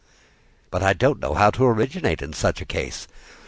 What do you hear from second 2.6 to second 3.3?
case.